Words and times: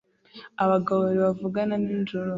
Abagabo 0.63 0.97
babiri 1.01 1.19
bavugana 1.25 1.75
nijoro 1.83 2.29